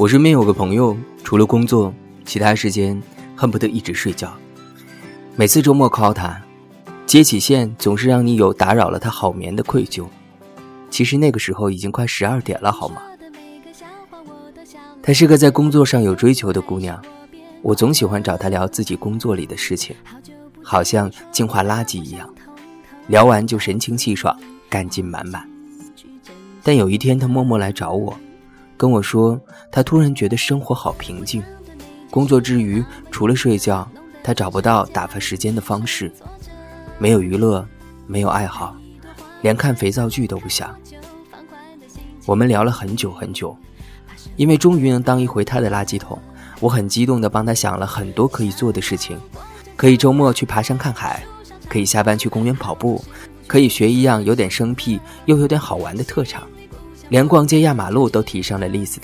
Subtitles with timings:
[0.00, 1.92] 我身边有个朋友，除了工作，
[2.24, 2.98] 其他时间
[3.36, 4.32] 恨不得一直睡觉。
[5.36, 6.40] 每次周末 call 他，
[7.04, 10.06] 接起线总是让你有打扰了他好眠的愧疚。
[10.88, 13.02] 其实那个时候已经快十二点了，好吗？
[15.02, 16.98] 她是个在工作上有追求的姑娘，
[17.60, 19.94] 我总喜欢找她聊自己工作里的事情，
[20.62, 22.26] 好像净化垃圾一样，
[23.08, 24.34] 聊完就神清气爽，
[24.70, 25.46] 干劲满满。
[26.62, 28.16] 但有一天，她默默来找我。
[28.80, 29.38] 跟我说，
[29.70, 31.42] 他突然觉得生活好平静，
[32.10, 33.86] 工作之余除了睡觉，
[34.22, 36.10] 他找不到打发时间的方式，
[36.98, 37.62] 没有娱乐，
[38.06, 38.74] 没有爱好，
[39.42, 40.74] 连看肥皂剧都不想。
[42.24, 43.54] 我们聊了很久很久，
[44.36, 46.18] 因为终于能当一回他的垃圾桶，
[46.58, 49.18] 我很激动地帮他想了很多可以做的事情，
[49.76, 51.22] 可以周末去爬山看海，
[51.68, 53.04] 可以下班去公园跑步，
[53.46, 56.48] 可以学一样有点生僻又有点好玩的特长。
[57.10, 59.00] 连逛街压马路都提上了 list。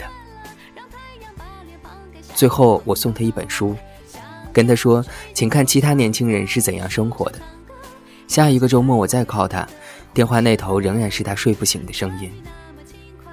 [2.35, 3.77] 最后，我送他一本书，
[4.53, 7.39] 跟他说：“请看其他年轻人是怎样生活的。”
[8.29, 9.67] 下一个周末我再 call 他，
[10.15, 12.31] 电话那头仍然是他睡不醒的声音。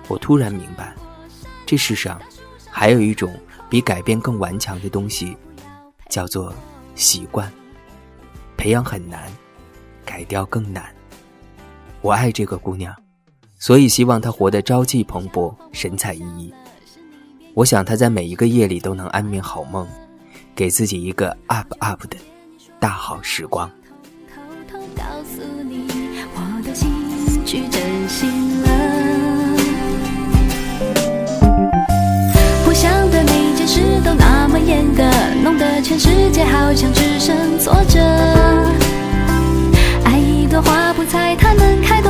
[0.07, 0.93] 我突然明白，
[1.65, 2.19] 这世上
[2.69, 3.33] 还有一种
[3.69, 5.37] 比改变更顽强的东西，
[6.09, 6.53] 叫做
[6.95, 7.51] 习惯。
[8.57, 9.21] 培养很难，
[10.05, 10.85] 改掉更难。
[12.01, 12.95] 我爱这个姑娘。
[13.63, 16.51] 所以希望他活得朝气蓬勃、神采奕奕。
[17.53, 19.87] 我想他在每一个夜里都能安眠好梦，
[20.53, 22.17] 给自己一个 up up 的
[22.77, 23.71] 大好时光。
[24.27, 25.87] 偷偷告诉你，
[26.35, 26.91] 我的心
[27.45, 28.67] 去真心了。
[32.65, 35.03] 不想的每件事都那么严格，
[35.41, 38.01] 弄得全世界好像只剩挫折。
[40.03, 42.01] 爱一朵花不在它能开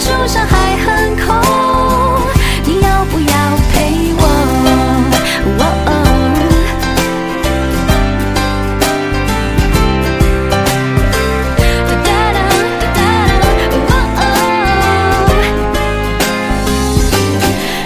[0.00, 1.26] 树上还很空，
[2.64, 3.26] 你要不要
[3.72, 4.22] 陪我？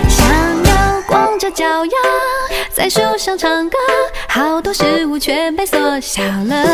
[0.08, 0.20] 想
[0.64, 1.92] 要光着脚丫
[2.74, 3.78] 在树上唱歌，
[4.28, 6.64] 好多事物全被缩小了，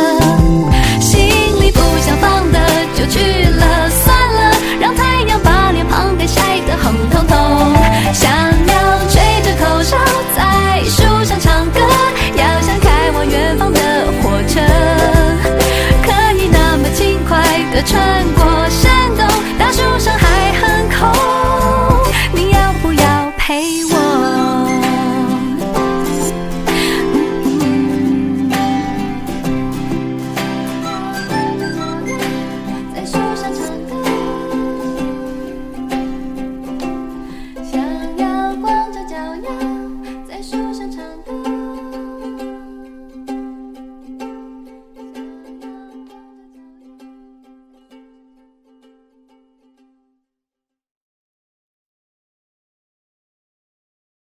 [1.01, 1.21] 心
[1.61, 2.59] 里不想放的
[2.97, 4.08] 就去了。